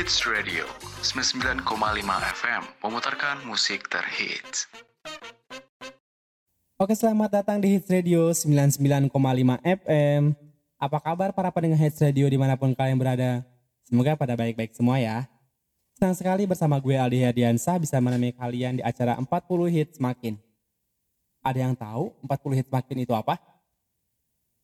[0.00, 0.64] Hits Radio
[1.04, 1.60] 99,5
[2.40, 4.64] FM memutarkan musik terhits.
[6.80, 9.12] Oke, selamat datang di Hits Radio 99,5
[9.60, 10.32] FM.
[10.80, 13.44] Apa kabar para pendengar Hits Radio di mana pun kalian berada?
[13.84, 15.28] Semoga pada baik-baik semua ya.
[16.00, 19.28] Senang sekali bersama gue Aldi Herdiansah bisa menemani kalian di acara 40
[19.68, 20.40] Hits Makin.
[21.44, 23.36] Ada yang tahu 40 Hits Makin itu apa?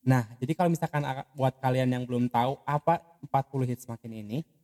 [0.00, 1.04] Nah, jadi kalau misalkan
[1.36, 4.55] buat kalian yang belum tahu apa 40 Hits Makin ini,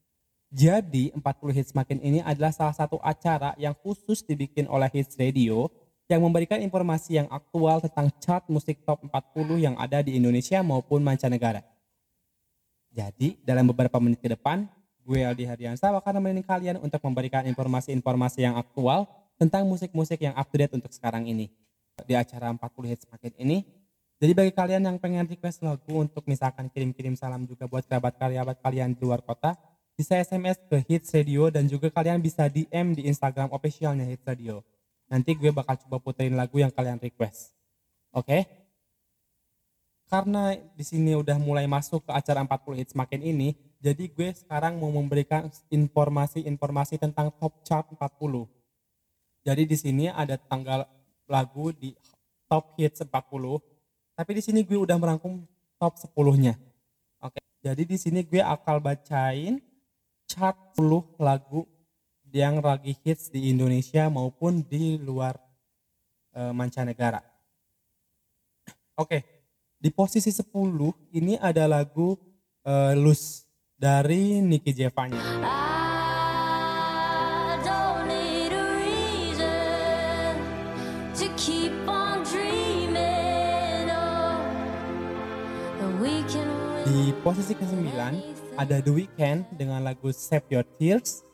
[0.53, 5.73] jadi 40 Hits Makin ini adalah salah satu acara yang khusus dibikin oleh Hits Radio
[6.13, 11.01] yang memberikan informasi yang aktual tentang chart musik top 40 yang ada di Indonesia maupun
[11.01, 11.65] mancanegara.
[12.93, 14.69] Jadi dalam beberapa menit ke depan,
[15.01, 19.09] gue Aldi Hardiansa akan menemani kalian untuk memberikan informasi-informasi yang aktual
[19.41, 21.49] tentang musik-musik yang up to date untuk sekarang ini.
[22.05, 23.65] Di acara 40 Hits Makin ini,
[24.21, 28.93] jadi bagi kalian yang pengen request lagu untuk misalkan kirim-kirim salam juga buat kerabat-kerabat kalian
[28.93, 29.57] di luar kota,
[30.03, 34.67] bisa SMS ke Hits Radio dan juga kalian bisa DM di Instagram officialnya Hits Radio.
[35.07, 37.55] Nanti gue bakal coba puterin lagu yang kalian request.
[38.11, 38.27] Oke?
[38.27, 38.43] Okay?
[40.11, 44.83] Karena di sini udah mulai masuk ke acara 40 Hits makin ini, jadi gue sekarang
[44.83, 48.51] mau memberikan informasi-informasi tentang top chart 40.
[49.47, 50.83] Jadi di sini ada tanggal
[51.31, 51.95] lagu di
[52.51, 53.63] top hits 40,
[54.19, 55.47] tapi di sini gue udah merangkum
[55.79, 56.59] top 10-nya.
[57.23, 57.39] Oke.
[57.63, 59.63] Jadi di sini gue akan bacain
[60.33, 61.69] chart 10 lagu
[62.33, 65.37] yang lagi hits di Indonesia maupun di luar
[66.33, 67.21] e, mancanegara.
[68.97, 69.21] Oke,
[69.77, 72.17] di posisi 10 ini ada lagu
[72.65, 73.45] e, Luz
[73.77, 75.21] dari Nicky Jevanya.
[86.83, 91.27] Di posisi ke-9 ada The Weeknd dengan lagu Save Your Tears.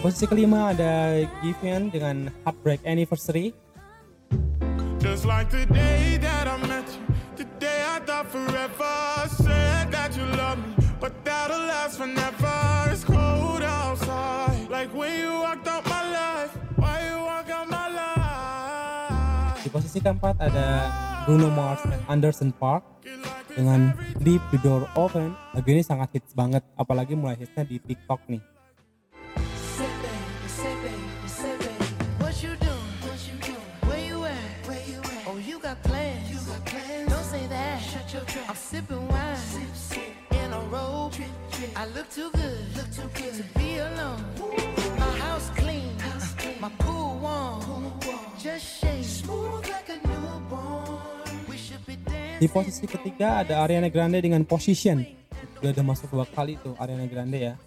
[0.05, 3.57] Posisi kelima ada Given dengan Heartbreak Anniversary.
[5.01, 7.01] Just like the day that I met you,
[7.41, 12.61] the day I thought forever, said that you love me, but that'll last forever.
[12.93, 17.89] It's cold outside, like when you walked out my life, why you walk out my
[17.89, 19.57] life?
[19.65, 20.85] Di posisi keempat ada
[21.25, 22.85] Bruno Mars dan Anderson Park
[23.57, 25.33] dengan Leave the Door Open.
[25.57, 28.53] Lagu ini sangat hits banget, apalagi mulai hitsnya di TikTok nih.
[38.55, 40.15] I'm sipping wine sip, sip.
[40.31, 41.11] in a robe.
[41.11, 41.71] Drip, drip.
[41.75, 44.23] I look too good, look too good to be alone.
[44.95, 46.55] My house clean, house clean.
[46.63, 47.59] my pool warm.
[47.59, 48.31] pool warm.
[48.39, 51.03] Just shake smooth like a newborn.
[51.51, 52.39] We should be dancing.
[52.39, 55.03] Di posisi ketiga ada Ariana Grande dengan Position.
[55.59, 57.59] Udah ada masuk dua kali tuh Ariana Grande ya.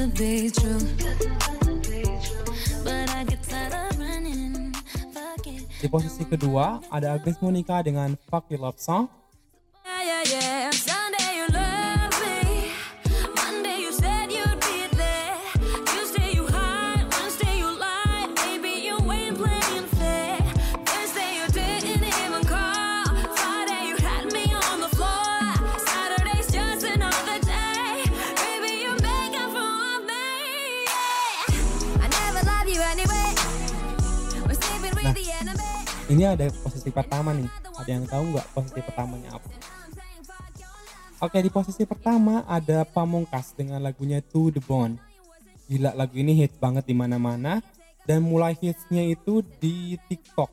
[0.00, 0.48] Di
[5.92, 9.04] posisi kedua ada Agnes Monica dengan Fuck Your Love Song.
[36.10, 37.48] Ini ada posisi pertama nih
[37.78, 39.48] ada yang tahu nggak posisi pertamanya apa
[41.20, 44.96] Oke di posisi pertama ada Pamungkas dengan lagunya To The Bone.
[45.68, 47.60] Gila lagu ini hits banget di mana-mana
[48.08, 50.48] dan mulai hitsnya itu di TikTok.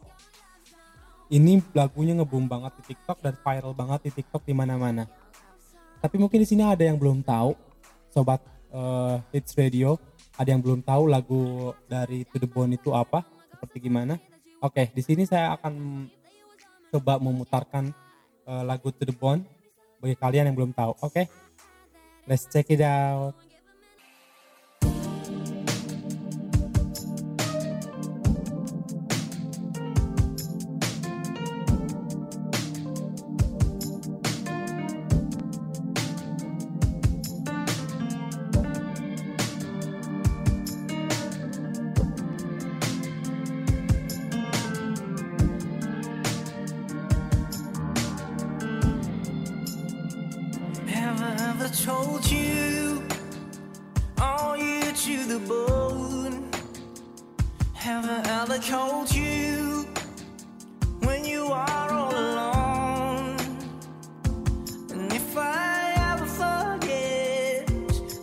[1.32, 5.08] Ini lagunya ngebum banget di TikTok dan viral banget di TikTok di mana-mana.
[6.04, 7.56] Tapi mungkin di sini ada yang belum tahu,
[8.12, 8.44] sobat
[8.76, 9.96] uh, hits radio,
[10.36, 13.24] ada yang belum tahu lagu dari To The Bone itu apa,
[13.56, 14.20] seperti gimana.
[14.58, 16.06] Oke, di sini saya akan
[16.90, 17.94] coba memutarkan
[18.50, 19.46] uh, lagu To The Bone
[20.02, 20.98] bagi kalian yang belum tahu.
[21.06, 21.26] Oke, okay?
[22.26, 23.38] let's check it out.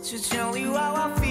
[0.05, 1.24] should show you how I feel.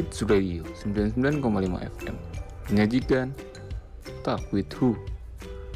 [0.00, 1.44] Hits Radio 99,5
[2.00, 2.16] FM
[2.72, 3.36] menyajikan
[4.24, 4.96] Talk with Who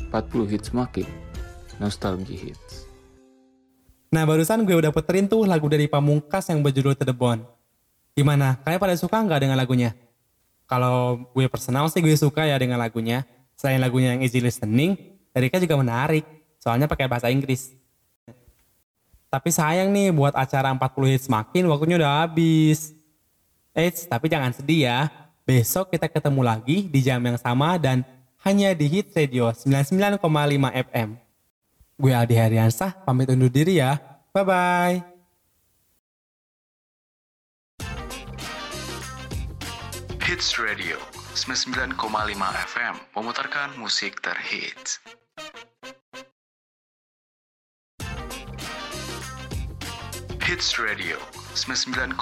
[0.09, 1.04] 40 hits makin
[1.76, 2.88] Nostalgia Hits
[4.09, 7.45] Nah barusan gue udah puterin tuh lagu dari Pamungkas yang berjudul To The Bone.
[8.16, 8.57] Gimana?
[8.64, 9.93] Kalian pada suka nggak dengan lagunya?
[10.64, 13.28] Kalau gue personal sih gue suka ya dengan lagunya.
[13.61, 16.25] Selain lagunya yang easy listening, liriknya juga menarik.
[16.64, 17.76] Soalnya pakai bahasa Inggris.
[19.28, 23.03] Tapi sayang nih buat acara 40 hits makin waktunya udah habis.
[23.75, 24.99] Eits, tapi jangan sedih ya.
[25.43, 28.07] Besok kita ketemu lagi di jam yang sama dan
[28.47, 30.23] hanya di Hit Radio 99,5
[30.71, 31.19] FM.
[31.99, 33.99] Gue Aldi Heriansah, pamit undur diri ya.
[34.31, 35.02] Bye-bye.
[40.23, 41.02] Hits Radio
[41.35, 41.99] 99,5
[42.71, 45.02] FM memutarkan musik terhits.
[50.54, 51.18] Hits Radio
[51.58, 52.14] 99,5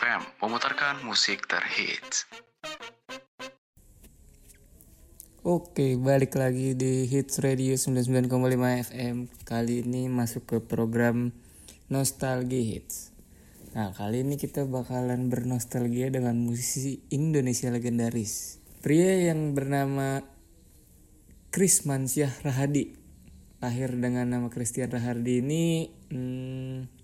[0.00, 2.24] FM memutarkan musik terhits.
[5.44, 8.32] Oke, balik lagi di Hits Radio 99,5
[8.64, 9.16] FM.
[9.44, 11.36] Kali ini masuk ke program
[11.92, 13.12] Nostalgia Hits.
[13.76, 18.56] Nah, kali ini kita bakalan bernostalgia dengan musisi Indonesia legendaris.
[18.80, 20.24] Pria yang bernama
[21.52, 22.96] Chris Mansyah Rahadi.
[23.60, 26.99] Lahir dengan nama Christian Rahardi ini hmm,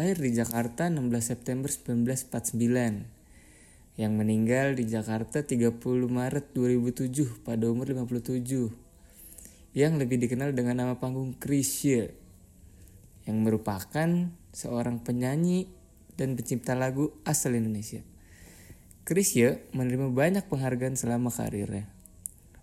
[0.00, 5.76] lahir di Jakarta 16 September 1949 yang meninggal di Jakarta 30
[6.08, 8.72] Maret 2007 pada umur 57
[9.76, 12.16] yang lebih dikenal dengan nama panggung Chrisye
[13.28, 15.68] yang merupakan seorang penyanyi
[16.16, 18.00] dan pencipta lagu asal Indonesia.
[19.04, 21.84] Chrisye menerima banyak penghargaan selama karirnya.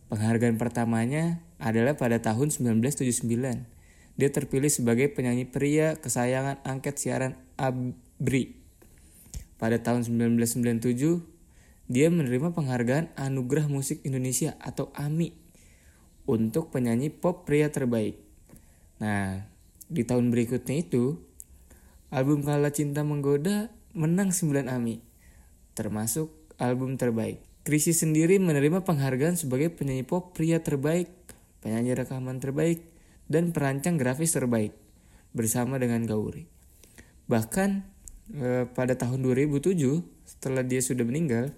[0.10, 3.77] Penghargaan pertamanya adalah pada tahun 1979.
[4.18, 8.58] Dia terpilih sebagai penyanyi pria kesayangan angket siaran ABRI.
[9.62, 11.22] Pada tahun 1997,
[11.88, 15.32] dia menerima penghargaan Anugerah Musik Indonesia atau AMI
[16.28, 18.20] untuk penyanyi pop pria terbaik.
[18.98, 19.46] Nah,
[19.88, 21.22] di tahun berikutnya itu,
[22.10, 25.00] album Kala Cinta Menggoda menang 9 AMI,
[25.78, 27.40] termasuk album terbaik.
[27.64, 31.08] Chrisye sendiri menerima penghargaan sebagai penyanyi pop pria terbaik,
[31.64, 32.84] penyanyi rekaman terbaik,
[33.28, 34.76] dan perancang grafis terbaik
[35.36, 36.48] bersama dengan Gauri.
[37.28, 37.70] Bahkan
[38.36, 39.78] eh, pada tahun 2007
[40.28, 41.52] setelah dia sudah meninggal,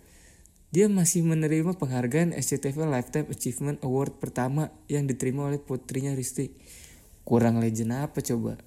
[0.70, 6.54] dia masih menerima penghargaan SCTV Lifetime Achievement Award pertama yang diterima oleh putrinya Risti.
[7.26, 8.58] Kurang legend apa coba?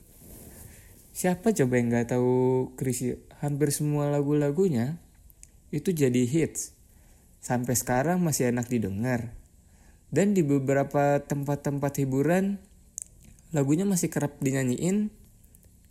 [1.15, 3.23] Siapa coba yang nggak tahu Chrisye?
[3.39, 4.99] Hampir semua lagu-lagunya
[5.71, 6.75] itu jadi hits.
[7.43, 9.35] Sampai sekarang masih enak didengar.
[10.11, 12.59] Dan di beberapa tempat-tempat hiburan
[13.53, 15.13] lagunya masih kerap dinyanyiin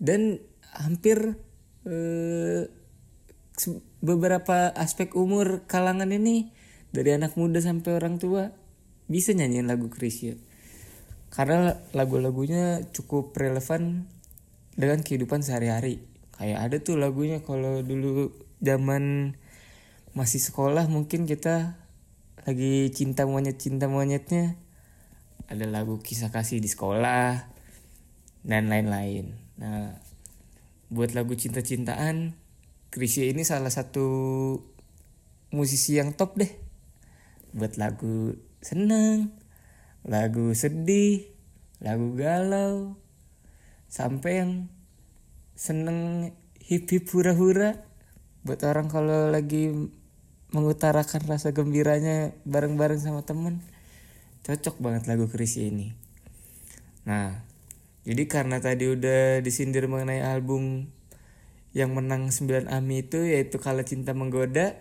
[0.02, 0.42] dan
[0.74, 1.38] hampir
[1.86, 2.70] eh,
[4.02, 6.50] beberapa aspek umur kalangan ini
[6.90, 8.50] dari anak muda sampai orang tua
[9.06, 10.52] bisa nyanyiin lagu Chrisye
[11.32, 14.12] karena lagu-lagunya cukup relevan
[14.76, 16.04] dengan kehidupan sehari-hari.
[16.36, 19.36] Kayak ada tuh lagunya kalau dulu zaman
[20.12, 21.80] masih sekolah mungkin kita
[22.44, 24.60] lagi cinta monyet cinta monyetnya.
[25.48, 27.51] Ada lagu kisah kasih di sekolah
[28.42, 29.38] dan lain-lain.
[29.58, 29.98] Nah,
[30.92, 32.36] buat lagu cinta-cintaan,
[32.92, 34.08] Chrisye ini salah satu
[35.54, 36.52] musisi yang top deh.
[37.56, 39.36] Buat lagu seneng,
[40.04, 41.32] lagu sedih,
[41.80, 42.98] lagu galau,
[43.92, 44.52] sampai yang
[45.56, 47.72] seneng hip hip hura hura.
[48.42, 49.70] Buat orang kalau lagi
[50.52, 53.64] mengutarakan rasa gembiranya bareng-bareng sama temen
[54.42, 55.94] cocok banget lagu Chrisye ini.
[57.06, 57.46] Nah,
[58.02, 60.90] jadi karena tadi udah disindir mengenai album
[61.72, 64.76] yang menang 9 AMI itu yaitu Kala Cinta Menggoda,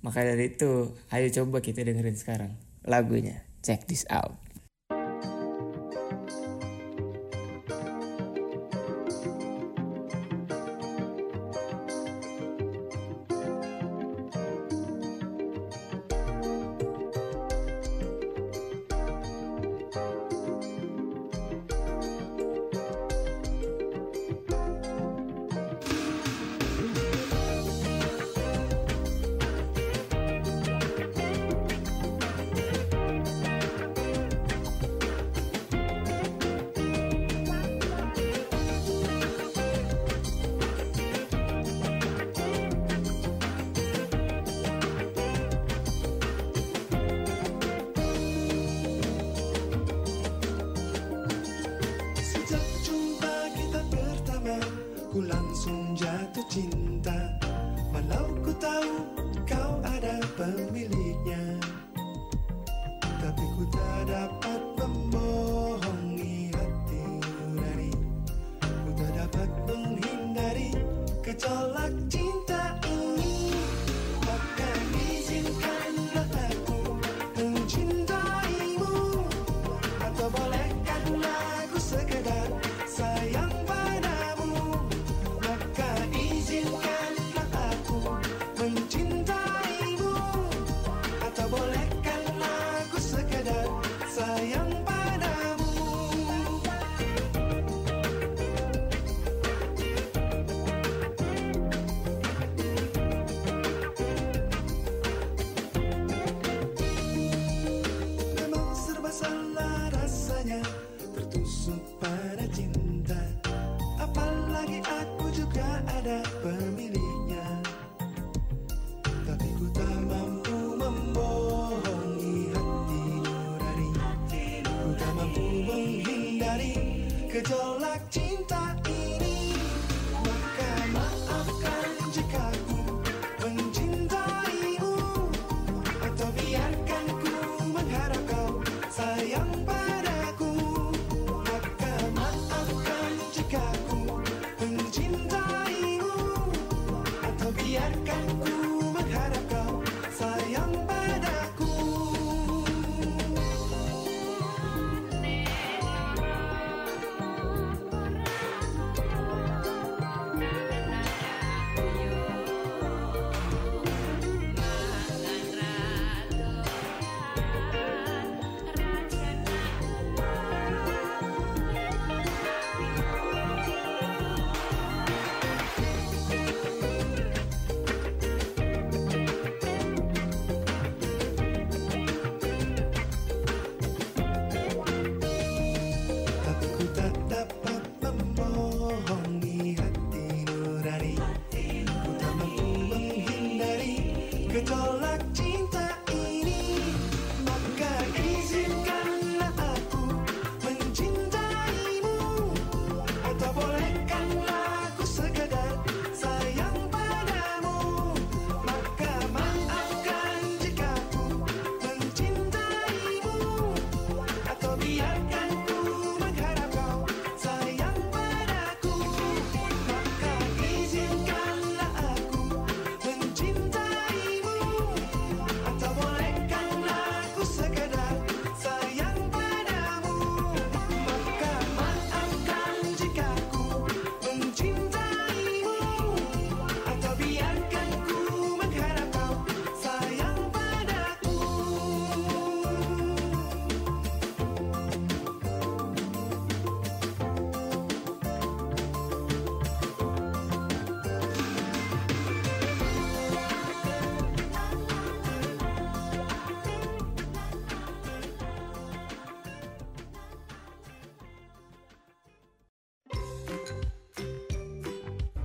[0.00, 2.52] maka dari itu ayo coba kita dengerin sekarang
[2.84, 3.44] lagunya.
[3.64, 4.43] Check this out.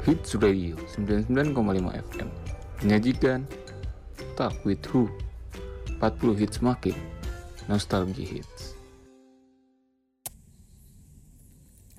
[0.09, 1.53] Hits Radio 99,5
[1.85, 2.29] FM
[2.81, 3.45] menyajikan
[4.33, 5.05] Talk with Who
[6.01, 6.97] 40 hits makin
[7.69, 8.73] Nostalgia Hits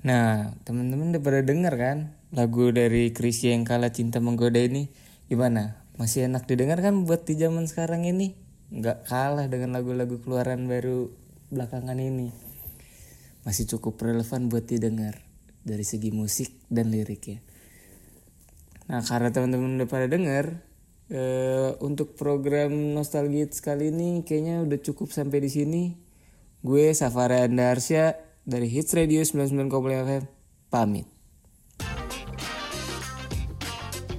[0.03, 4.91] Nah, teman-teman udah pada denger kan lagu dari Krisya yang kalah cinta menggoda ini
[5.31, 5.79] gimana?
[5.95, 8.35] Masih enak didengar kan buat di zaman sekarang ini?
[8.75, 11.15] Nggak kalah dengan lagu-lagu keluaran baru
[11.47, 12.27] belakangan ini.
[13.47, 15.23] Masih cukup relevan buat didengar
[15.63, 17.50] dari segi musik dan liriknya.
[18.91, 20.59] Nah, karena teman-teman udah pada denger
[21.07, 25.83] eh, untuk program Nostalgia kali ini kayaknya udah cukup sampai di sini.
[26.59, 29.71] Gue Safara Andarsya dari Hits Radio 99,5
[30.11, 30.23] FM
[30.67, 31.07] pamit.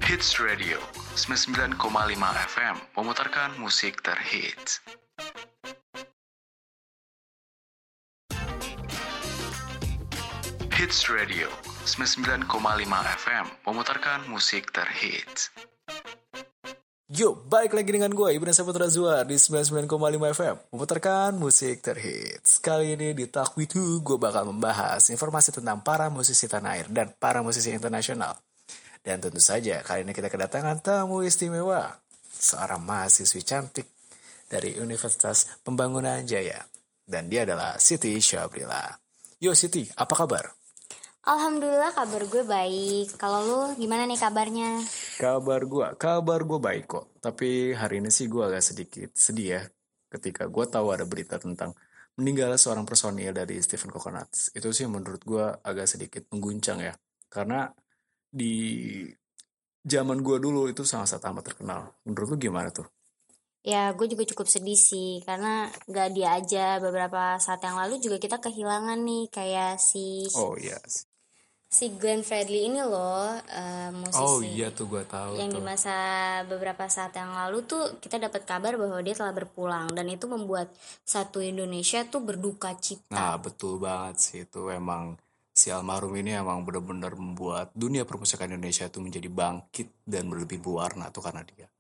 [0.09, 0.81] Hits Radio
[1.21, 1.77] 99,5
[2.57, 4.81] FM memutarkan musik terhits.
[10.73, 12.47] Hits Radio 99,5
[13.27, 15.51] FM memutarkan musik terhits.
[17.11, 22.95] Yo, balik lagi dengan gue, Ibnu Saputra Zuar di 99,5 FM Memutarkan musik terhits Kali
[22.95, 27.11] ini di Talk With Who, gue bakal membahas informasi tentang para musisi tanah air dan
[27.19, 28.39] para musisi internasional
[29.03, 31.99] Dan tentu saja, kali ini kita kedatangan tamu istimewa
[32.31, 33.91] Seorang mahasiswi cantik
[34.47, 36.63] dari Universitas Pembangunan Jaya
[37.03, 38.87] Dan dia adalah Siti Syabrila
[39.43, 40.62] Yo Siti, apa kabar?
[41.23, 43.15] Alhamdulillah kabar gue baik.
[43.15, 44.83] Kalau lu gimana nih kabarnya?
[45.23, 47.15] Kabar gue, kabar gue baik kok.
[47.23, 49.63] Tapi hari ini sih gue agak sedikit sedih ya.
[50.11, 51.79] Ketika gue tahu ada berita tentang
[52.19, 54.51] meninggalnya seorang personil dari Stephen Coconuts.
[54.51, 56.95] Itu sih menurut gue agak sedikit mengguncang ya.
[57.31, 57.71] Karena
[58.27, 59.07] di
[59.87, 61.81] zaman gue dulu itu sangat-sangat amat terkenal.
[62.03, 62.91] Menurut lu gimana tuh?
[63.63, 68.19] Ya gue juga cukup sedih sih karena gak dia aja beberapa saat yang lalu juga
[68.19, 70.83] kita kehilangan nih kayak si Oh iya.
[71.73, 75.65] Si Glenn Fredly ini loh eh, musisi Oh iya tuh gue tahu yang di tuh.
[75.65, 75.97] masa
[76.45, 80.69] beberapa saat yang lalu tuh kita dapat kabar bahwa dia telah berpulang dan itu membuat
[81.01, 83.17] satu Indonesia tuh berduka cita.
[83.17, 85.17] Nah betul banget sih itu emang
[85.57, 91.09] si almarhum ini emang benar-benar membuat dunia permusikan Indonesia itu menjadi bangkit dan berlebih berwarna
[91.09, 91.73] tuh karena dia.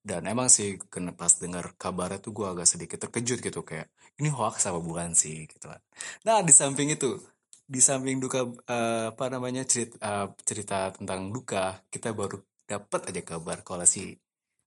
[0.00, 3.90] Dan emang sih kena pas dengar kabarnya tuh gue agak sedikit terkejut gitu kayak
[4.22, 5.82] ini hoax apa bukan sih gitu kan.
[6.22, 7.18] Nah di samping itu
[7.70, 13.22] di samping duka eh, apa namanya cerita eh, cerita tentang duka kita baru dapat aja
[13.22, 14.10] kabar kalau si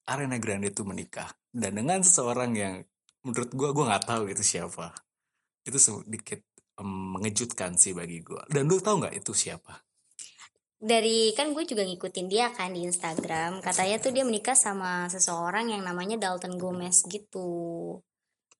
[0.07, 1.27] Ariana Grande itu menikah.
[1.51, 2.79] Dan dengan seseorang yang
[3.27, 4.95] menurut gue gue nggak tahu itu siapa.
[5.67, 6.39] Itu sedikit
[6.79, 9.83] em, mengejutkan sih bagi gue dan lu tahu nggak itu siapa?
[10.83, 13.59] Dari kan gue juga ngikutin dia kan di Instagram.
[13.59, 17.99] Katanya tuh dia menikah sama seseorang yang namanya Dalton Gomez gitu.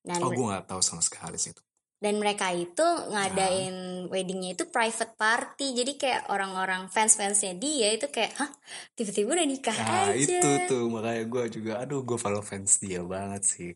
[0.04, 1.64] Dan oh gue nggak tahu sama sekali sih itu
[2.04, 5.72] dan mereka itu ngadain weddingnya itu private party.
[5.72, 8.52] Jadi kayak orang-orang fans fansnya dia itu kayak hah
[8.92, 10.20] tiba-tiba udah nikah Nah aja.
[10.20, 10.92] itu tuh.
[10.92, 13.72] Makanya gue juga aduh gue follow fans dia banget sih.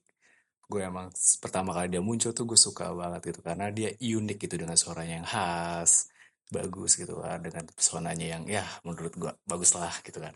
[0.68, 1.08] Gue emang
[1.40, 3.40] pertama kali dia muncul tuh gue suka banget gitu.
[3.40, 6.12] Karena dia unik gitu dengan suaranya yang khas
[6.52, 7.40] bagus gitu kan.
[7.40, 10.36] Dengan pesonanya yang ya menurut gue bagus lah gitu kan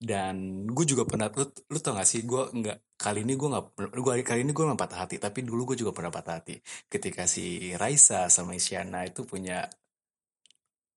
[0.00, 3.64] dan gue juga pernah lu, lu tau gak sih gue nggak kali ini gue nggak
[3.92, 6.56] gue kali ini gue nggak patah hati tapi dulu gue juga pernah patah hati.
[6.88, 9.68] Ketika si Raisa sama Isyana itu punya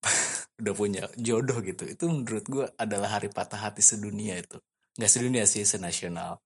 [0.60, 4.56] udah punya jodoh gitu itu menurut gue adalah hari patah hati sedunia itu.
[4.96, 6.40] Nggak sedunia sih senasional.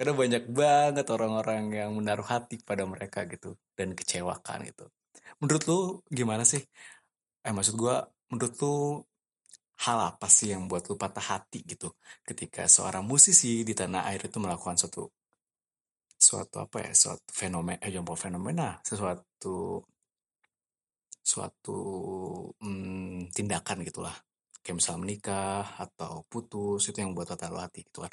[0.00, 4.88] Karena banyak banget orang-orang yang menaruh hati pada mereka gitu dan kecewakan gitu.
[5.44, 5.78] Menurut lu
[6.08, 6.64] gimana sih?
[7.44, 7.96] Eh maksud gue
[8.32, 8.76] menurut lu
[9.84, 11.90] hal apa sih yang buat lu patah hati gitu
[12.22, 15.10] ketika seorang musisi di tanah air itu melakukan suatu
[16.22, 19.82] suatu apa ya suatu fenomena eh bukan fenomena sesuatu
[21.22, 21.78] suatu
[22.58, 24.14] mm, tindakan gitulah.
[24.62, 28.12] Kayak misal menikah atau putus itu yang buat patah lu hati gitu kan.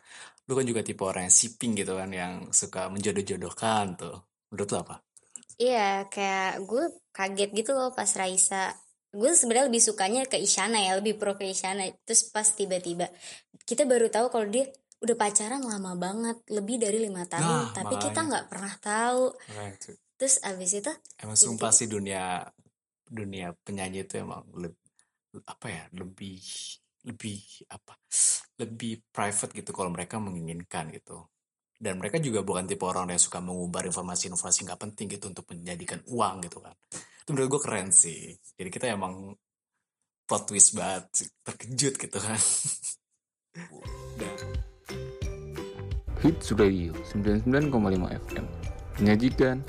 [0.50, 4.18] Lu kan juga tipe orang yang siping gitu kan yang suka menjodoh-jodohkan tuh.
[4.50, 4.96] Menurut lu apa?
[5.60, 8.74] Iya, kayak gue kaget gitu loh pas Raisa.
[9.10, 11.86] Gue sebenarnya lebih sukanya ke Isyana ya, lebih pro ke Isyana.
[12.06, 13.10] Terus pas tiba-tiba
[13.66, 14.70] kita baru tahu kalau dia
[15.00, 17.64] udah pacaran lama banget, lebih dari lima Nah, tahun.
[17.74, 19.34] tapi kita nggak pernah tahu.
[19.74, 19.92] Itu.
[20.20, 20.92] Terus abis itu
[21.24, 22.44] emang sumpah sih dunia
[23.08, 24.78] dunia penyanyi itu emang lebih
[25.48, 26.38] apa ya lebih
[27.08, 27.40] lebih
[27.72, 27.96] apa
[28.60, 31.24] lebih private gitu kalau mereka menginginkan gitu
[31.80, 36.04] dan mereka juga bukan tipe orang yang suka mengumbar informasi-informasi nggak penting gitu untuk menjadikan
[36.12, 36.76] uang gitu kan
[37.30, 38.34] itu menurut gue keren sih.
[38.58, 39.38] Jadi kita emang
[40.26, 42.42] plot twist banget terkejut gitu kan.
[44.18, 44.34] Dan
[46.26, 47.70] Hits Radio 99,5
[48.26, 48.46] FM
[48.98, 49.62] menyajikan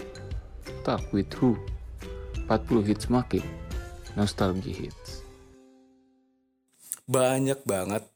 [0.89, 1.61] Talk with Who.
[2.49, 3.45] 40 hits makin
[4.17, 5.21] Nostalgia Hits.
[7.05, 8.09] Banyak banget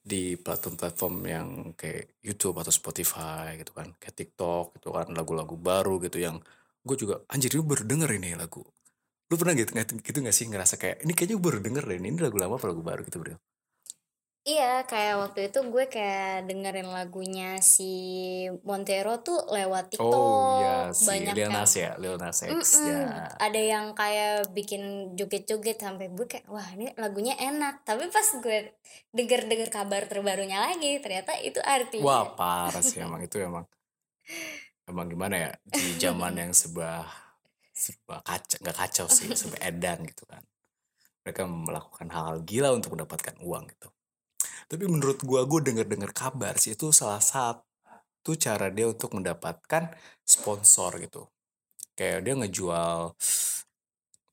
[0.00, 3.92] di platform-platform yang kayak YouTube atau Spotify gitu kan.
[4.00, 6.40] Kayak TikTok gitu kan lagu-lagu baru gitu yang
[6.82, 8.62] gue juga anjir ini baru denger ini lagu
[9.30, 11.98] lu pernah gitu nggak gitu nggak sih ngerasa kayak ini kayaknya gue baru denger deh
[12.02, 13.36] ini lagu lama apa lagu baru gitu bro
[14.42, 17.94] Iya, kayak waktu itu gue kayak dengerin lagunya si
[18.66, 20.10] Montero tuh lewat TikTok.
[20.10, 24.50] oh ya si Banyak Lil yang Nas ya Lil Nas X ya Ada yang kayak
[24.50, 27.86] bikin joget-joget sampai gue kayak wah ini lagunya enak.
[27.86, 28.74] Tapi pas gue
[29.14, 33.62] denger-denger kabar terbarunya lagi ternyata itu artinya wah parah sih emang itu emang
[34.86, 37.06] emang gimana ya di zaman yang sebuah
[37.72, 40.42] sebuah kacau nggak kacau sih sebuah edan gitu kan.
[41.22, 43.88] Mereka melakukan hal-hal gila untuk mendapatkan uang gitu.
[44.66, 49.94] Tapi menurut gua gue denger-dengar kabar sih itu salah satu cara dia untuk mendapatkan
[50.26, 51.30] sponsor gitu.
[51.94, 53.14] Kayak dia ngejual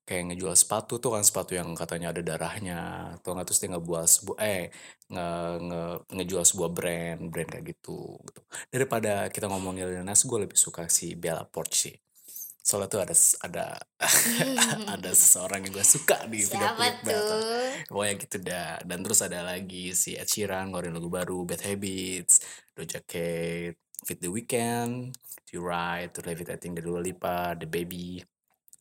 [0.10, 2.80] kayak ngejual sepatu tuh kan sepatu yang katanya ada darahnya
[3.22, 4.74] atau nggak terus dia ngejual sebuah eh
[5.14, 5.28] nge,
[5.62, 5.82] nge,
[6.18, 8.42] ngejual sebuah brand brand kayak gitu gitu.
[8.74, 11.96] Daripada kita ngomongin Nas gue lebih suka si Bella Poarch sih.
[12.58, 13.66] Soalnya tuh ada ada
[14.98, 16.96] ada seseorang yang gue suka di video klip?
[17.86, 18.74] Pokoknya gitu dah.
[18.82, 22.42] Dan terus ada lagi si Ed Sheeran ngeluarin lagu baru, Bad Habits,
[22.74, 25.14] Doja Cat, Fit The Weekend,
[25.50, 25.66] To
[26.14, 28.22] To Levitating dari Dua Lipa, The Baby,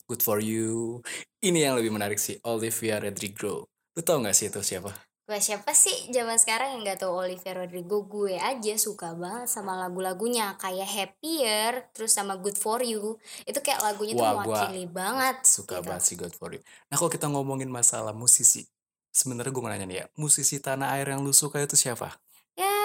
[0.09, 1.05] Good For You.
[1.37, 3.69] Ini yang lebih menarik sih, Olivia Rodrigo.
[3.93, 4.89] Lu tau gak sih itu siapa?
[5.29, 9.77] Gue siapa sih zaman sekarang yang gak tahu Olivia Rodrigo gue aja suka banget sama
[9.77, 14.89] lagu-lagunya kayak Happier terus sama Good For You itu kayak lagunya tuh Wah, gua mewakili
[14.89, 15.85] banget Suka gitu.
[15.85, 16.65] banget sih Good For You.
[16.89, 18.65] Nah kalau kita ngomongin masalah musisi,
[19.13, 22.09] sebenarnya gue mau nanya nih ya, musisi tanah air yang lu suka itu siapa?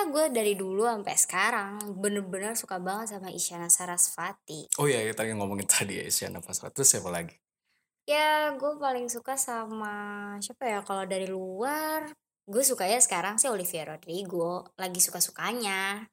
[0.05, 4.69] Ya gue dari dulu sampai sekarang bener-bener suka banget sama Isyana Sarasvati.
[4.77, 6.69] Oh iya, kita yang ngomongin tadi ya, Isyana Paswa.
[6.69, 7.33] Terus siapa lagi?
[8.05, 12.13] Ya gue paling suka sama siapa ya kalau dari luar
[12.45, 16.05] gue sukanya sekarang sih Olivia Rodrigo lagi suka-sukanya.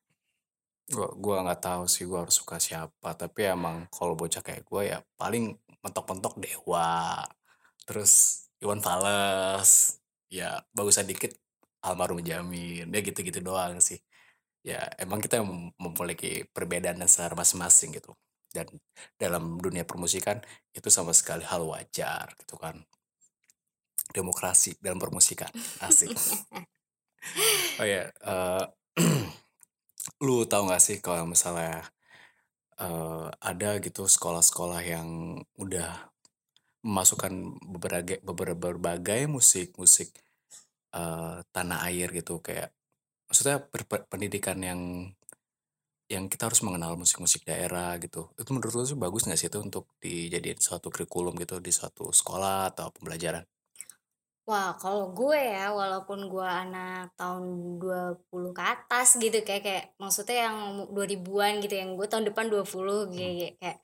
[0.88, 4.88] Gua gua nggak tahu sih gua harus suka siapa, tapi emang kalau bocah kayak gua
[4.88, 5.51] ya paling
[5.84, 7.27] mentok-mentok Dewa.
[7.84, 9.99] Terus Iwan Fals.
[10.32, 11.36] Ya bagusan dikit
[11.86, 12.88] almarhum Jamin.
[12.94, 14.00] Ya gitu-gitu doang sih.
[14.62, 18.13] ya emang kita mem- memiliki perbedaan selera masing-masing gitu
[18.54, 18.67] dan
[19.17, 20.38] dalam dunia permusikan
[20.78, 22.78] itu sama sekali hal wajar gitu kan
[24.12, 25.50] demokrasi dalam permusikan
[25.88, 26.12] asik
[27.80, 28.65] oh ya eh,
[30.26, 31.86] lu tahu gak sih kalau misalnya
[32.80, 35.08] eh, ada gitu sekolah-sekolah yang
[35.58, 36.12] udah
[36.82, 37.34] memasukkan
[37.74, 39.78] berbagai beber- berbagai musik
[40.95, 42.69] eh, tanah air gitu kayak
[43.27, 43.58] maksudnya
[44.12, 44.82] pendidikan yang
[46.12, 49.60] yang kita harus mengenal musik-musik daerah gitu itu menurut lu sih bagus nggak sih itu
[49.63, 53.47] untuk dijadiin suatu kurikulum gitu di suatu sekolah atau pembelajaran
[54.49, 60.49] Wah, kalau gue ya, walaupun gue anak tahun 20 ke atas gitu, kayak kayak maksudnya
[60.49, 60.58] yang
[60.91, 63.13] 2000-an gitu, yang gue tahun depan 20 Hmm.
[63.13, 63.77] kayak, kayak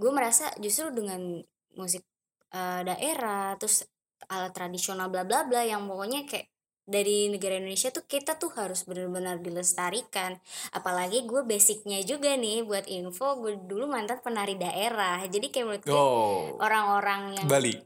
[0.00, 1.42] gue merasa justru dengan
[1.74, 2.06] musik
[2.54, 3.84] eh, daerah, terus
[4.26, 6.50] alat tradisional bla bla bla yang pokoknya kayak
[6.88, 10.40] dari negara Indonesia tuh kita tuh harus benar-benar dilestarikan.
[10.72, 15.20] Apalagi gue basicnya juga nih buat info, gue dulu mantan penari daerah.
[15.28, 17.76] Jadi kayak menurut gue oh orang-orang yang Bali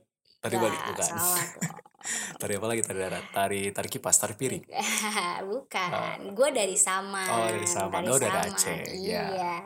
[0.43, 1.45] tari Bali Nggak, bukan salah
[2.43, 4.65] tari apa lagi tari darat tari tari kipas tari piring
[5.53, 7.29] Bukan, gue dari Saman.
[7.31, 8.03] Oh, dari Saman.
[8.07, 9.23] Oh, dari Aceh, Iya.
[9.39, 9.57] ya.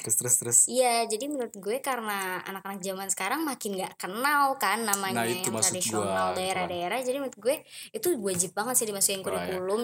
[0.00, 4.82] terus terus terus Iya, jadi menurut gue karena anak-anak zaman sekarang makin nggak kenal kan
[4.82, 6.98] namanya Nah, itu yang tradisional daerah-daerah.
[7.04, 7.56] Jadi menurut gue
[7.92, 9.26] itu wajib banget sih dimasukin Right.
[9.28, 9.82] kurikulum.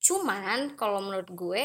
[0.00, 1.62] Cuman kalau menurut gue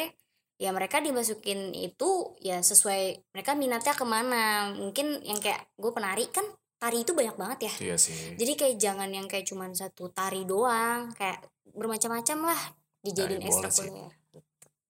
[0.56, 4.76] ya mereka dimasukin itu ya sesuai mereka minatnya ke mana.
[4.76, 6.46] Mungkin yang kayak gue penari kan
[6.86, 7.74] tari itu banyak banget ya.
[7.90, 11.42] iya sih Jadi kayak jangan yang kayak cuman satu tari doang, kayak
[11.74, 12.62] bermacam-macam lah
[13.02, 13.90] dijadiin Ya, boleh sih.
[13.90, 14.14] ekstrakurikuler.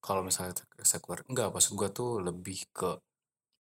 [0.03, 0.53] kalau misalnya
[0.84, 2.99] sekuler enggak maksud gua tuh lebih ke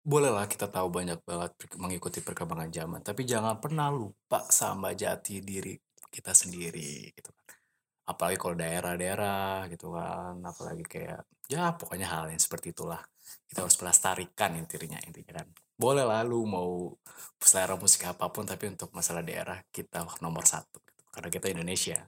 [0.05, 5.73] bolehlah kita tahu banyak banget mengikuti perkembangan zaman tapi jangan pernah lupa sama jati diri
[6.13, 7.57] kita sendiri gitu kan
[8.05, 13.01] apalagi kalau daerah-daerah gitu kan apalagi kayak ya pokoknya hal yang seperti itulah
[13.49, 16.95] kita harus melestarikan intinya intinya kan boleh lah lu mau
[17.39, 21.03] selera musik apa pun tapi untuk masalah daerah kita nomor satu gitu.
[21.11, 21.99] karena kita Indonesia.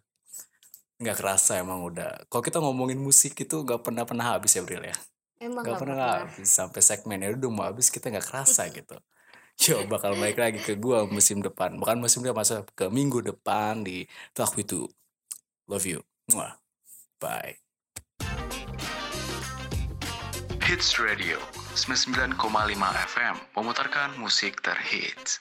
[0.98, 2.26] Nggak kerasa emang udah.
[2.32, 4.98] Kalau kita ngomongin musik itu nggak pernah pernah habis ya Bril ya?
[5.38, 6.18] Emang nggak gak pernah pernah.
[6.26, 6.48] habis.
[6.50, 8.98] Sampai segmennya udah mau habis kita nggak kerasa gitu.
[9.58, 11.78] Coba kalau balik lagi ke gua musim depan.
[11.78, 14.90] Bukan musim depan masa ke minggu depan di Talk With You.
[15.68, 16.00] Love you.
[16.34, 16.58] Mwah.
[17.20, 17.58] bye.
[20.68, 21.40] Hits Radio
[21.78, 22.42] 99,5
[23.14, 25.38] FM memutarkan musik terhits.